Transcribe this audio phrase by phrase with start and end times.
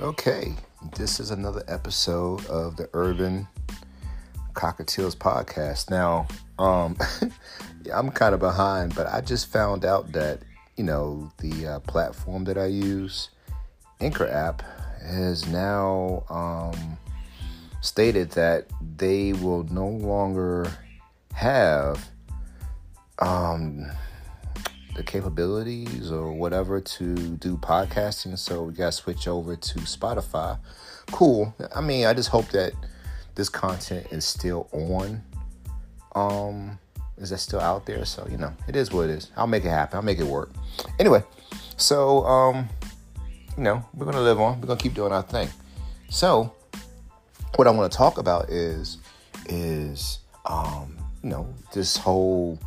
[0.00, 0.54] Okay,
[0.96, 3.46] this is another episode of the Urban
[4.54, 5.90] Cockatiels podcast.
[5.90, 6.26] Now,
[6.58, 6.96] um,
[7.92, 10.40] I'm kind of behind, but I just found out that
[10.78, 13.28] you know the uh, platform that I use,
[14.00, 14.62] Anchor app,
[15.02, 16.96] has now um,
[17.82, 20.72] stated that they will no longer
[21.34, 22.08] have
[23.18, 23.84] um,
[25.00, 28.36] the capabilities or whatever to do podcasting.
[28.36, 30.58] So we got to switch over to Spotify.
[31.06, 31.54] Cool.
[31.74, 32.72] I mean, I just hope that
[33.34, 35.22] this content is still on.
[36.14, 36.78] Um,
[37.16, 38.04] is that still out there?
[38.04, 39.30] So you know, it is what it is.
[39.36, 39.96] I'll make it happen.
[39.96, 40.50] I'll make it work.
[40.98, 41.24] Anyway,
[41.78, 42.68] so um,
[43.56, 44.60] you know, we're gonna live on.
[44.60, 45.48] We're gonna keep doing our thing.
[46.10, 46.52] So,
[47.56, 48.98] what I want to talk about is
[49.46, 52.58] is um, you know, this whole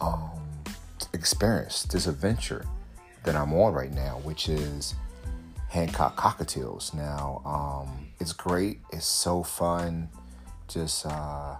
[0.00, 0.39] um
[1.12, 2.64] experience, this adventure
[3.24, 4.94] that I'm on right now, which is
[5.68, 6.94] Hancock Cockatiels.
[6.94, 8.80] Now, um, it's great.
[8.92, 10.08] It's so fun.
[10.68, 11.56] Just, uh,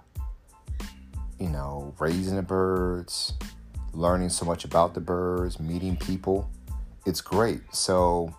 [1.39, 3.35] you know, raising the birds,
[3.93, 6.49] learning so much about the birds, meeting people.
[7.07, 7.61] It's great.
[7.73, 8.35] So,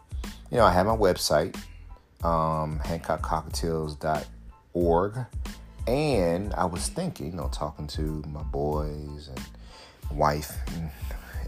[0.50, 1.56] you know, I have my website,
[2.24, 5.26] um, hancockcockatiels.org.
[5.88, 9.42] And I was thinking, you know, talking to my boys and
[10.14, 10.90] wife, and,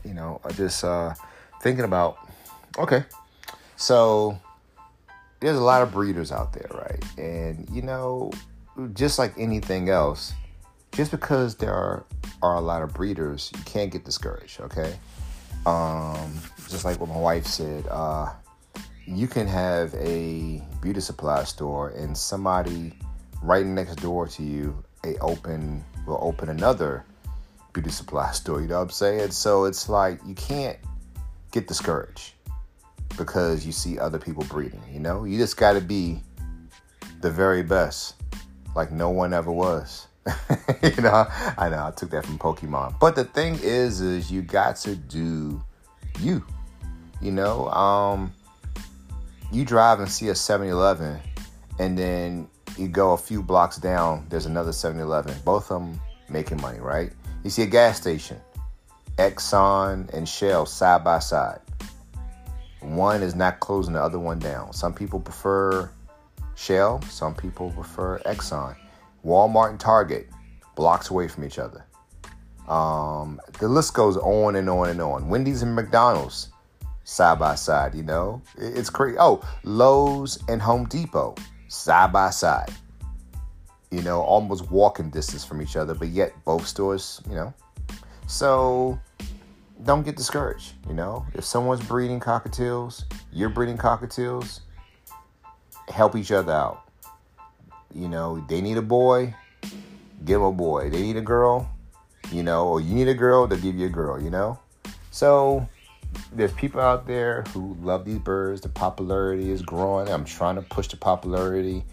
[0.03, 1.13] you know, just uh,
[1.61, 2.17] thinking about,
[2.77, 3.03] okay,
[3.75, 4.37] so
[5.39, 7.03] there's a lot of breeders out there, right?
[7.17, 8.31] And you know,
[8.93, 10.33] just like anything else,
[10.93, 12.05] just because there are,
[12.41, 14.95] are a lot of breeders, you can't get discouraged, okay?
[15.65, 18.31] Um, just like what my wife said, uh,
[19.05, 22.93] you can have a beauty supply store and somebody
[23.41, 27.05] right next door to you a open will open another
[27.73, 29.31] beauty supply store, you know what I'm saying?
[29.31, 30.77] So it's like you can't
[31.51, 32.33] get discouraged
[33.17, 35.23] because you see other people breeding, you know?
[35.23, 36.21] You just got to be
[37.21, 38.15] the very best
[38.75, 40.07] like no one ever was.
[40.83, 41.25] you know,
[41.57, 42.99] I know I took that from Pokemon.
[42.99, 45.61] But the thing is is you got to do
[46.19, 46.45] you.
[47.21, 48.33] You know, um
[49.51, 51.19] you drive and see a 7-Eleven
[51.77, 52.47] and then
[52.77, 55.35] you go a few blocks down, there's another 7-Eleven.
[55.45, 56.01] Both of them
[56.33, 57.13] making money, right?
[57.43, 58.37] You see a gas station,
[59.17, 61.59] Exxon and Shell side by side.
[62.81, 64.73] One is not closing the other one down.
[64.73, 65.89] Some people prefer
[66.55, 68.75] Shell, some people prefer Exxon.
[69.23, 70.27] Walmart and Target,
[70.75, 71.85] blocks away from each other.
[72.67, 75.29] Um, the list goes on and on and on.
[75.29, 76.49] Wendy's and McDonald's,
[77.05, 78.41] side by side, you know?
[78.57, 79.17] It's crazy.
[79.19, 81.35] Oh, Lowe's and Home Depot,
[81.69, 82.71] side by side
[83.93, 87.53] you know, almost walking distance from each other, but yet both stores, you know.
[88.25, 88.99] So
[89.83, 91.27] don't get discouraged, you know.
[91.35, 94.61] If someone's breeding cockatiels, you're breeding cockatiels,
[95.89, 96.89] help each other out.
[97.93, 99.35] You know, they need a boy,
[100.25, 100.89] give them a boy.
[100.89, 101.69] They need a girl,
[102.31, 104.57] you know, or you need a girl, they'll give you a girl, you know.
[105.11, 105.67] So
[106.31, 108.61] there's people out there who love these birds.
[108.61, 110.09] The popularity is growing.
[110.09, 111.83] I'm trying to push the popularity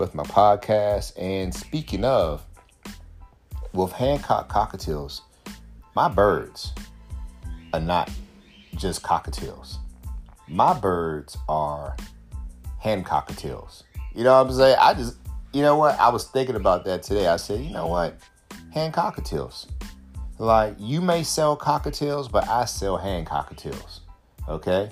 [0.00, 1.12] with my podcast.
[1.16, 2.44] And speaking of,
[3.72, 5.20] with Hancock cockatiels,
[5.94, 6.72] my birds
[7.72, 8.10] are not
[8.74, 9.76] just cockatiels.
[10.48, 11.96] My birds are
[12.82, 13.84] Hancockatiels.
[14.14, 14.76] You know what I'm saying?
[14.80, 15.18] I just,
[15.52, 15.98] you know what?
[16.00, 17.28] I was thinking about that today.
[17.28, 18.18] I said, you know what?
[18.74, 19.68] Hancockatiels.
[20.38, 24.00] Like, you may sell cockatiels, but I sell Hancockatiels.
[24.48, 24.90] Okay?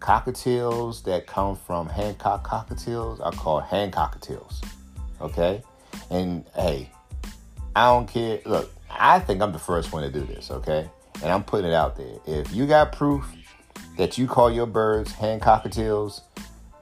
[0.00, 4.64] Cockatiels that come from Hancock cockatiels are called Hancockatiels.
[5.20, 5.62] Okay?
[6.10, 6.90] And hey,
[7.74, 8.40] I don't care.
[8.44, 10.88] Look, I think I'm the first one to do this, okay?
[11.22, 12.18] And I'm putting it out there.
[12.26, 13.26] If you got proof
[13.96, 16.22] that you call your birds Hancockatiels,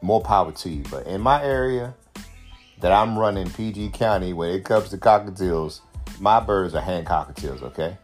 [0.03, 0.85] more power to you.
[0.91, 1.95] But in my area
[2.81, 5.81] that I'm running PG County, when it comes to cockatiels,
[6.21, 7.97] my birds are Hancockatiels, okay?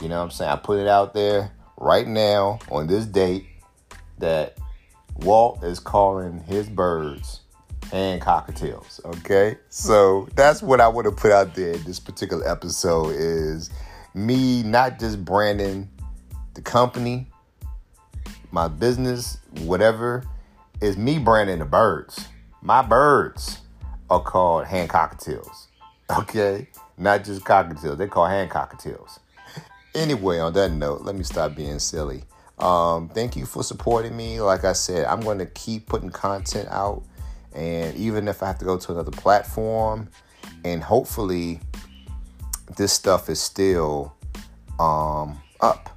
[0.00, 0.50] You know what I'm saying?
[0.50, 3.46] I put it out there right now on this date
[4.18, 4.58] that
[5.16, 7.40] Walt is calling his birds
[7.90, 9.04] Hancockatiels.
[9.04, 11.76] Okay, so that's what I want to put out there.
[11.76, 13.70] This particular episode is
[14.14, 15.88] me not just branding
[16.54, 17.26] the company,
[18.50, 20.24] my business, whatever,
[20.80, 22.28] is me branding the birds.
[22.62, 23.58] My birds
[24.10, 25.66] are called Hancockatiels.
[26.10, 27.98] Okay, not just cockatiels.
[27.98, 29.18] They call Hancockatiels.
[29.94, 32.24] Anyway, on that note, let me stop being silly.
[32.60, 34.40] Um, thank you for supporting me.
[34.40, 37.04] Like I said, I'm going to keep putting content out.
[37.54, 40.08] And even if I have to go to another platform,
[40.64, 41.60] and hopefully
[42.76, 44.14] this stuff is still
[44.78, 45.90] um, up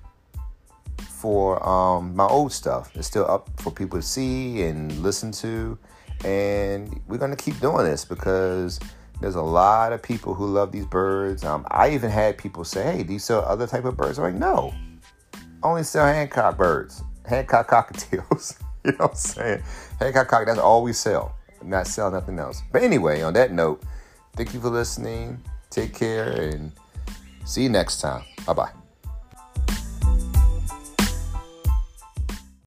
[1.09, 2.91] for um, my old stuff.
[2.95, 5.77] It's still up for people to see and listen to.
[6.23, 8.79] And we're going to keep doing this because
[9.19, 11.43] there's a lot of people who love these birds.
[11.43, 14.17] Um, I even had people say, hey, you sell other type of birds?
[14.17, 14.73] I'm like, no.
[15.63, 18.59] Only sell Hancock birds, Hancock cockatiels.
[18.85, 19.63] you know what I'm saying?
[19.99, 21.35] Hancock cock, that's all we sell.
[21.63, 22.61] Not sell nothing else.
[22.71, 23.83] But anyway, on that note,
[24.35, 25.39] thank you for listening.
[25.69, 26.71] Take care and
[27.45, 28.23] see you next time.
[28.45, 28.80] Bye bye.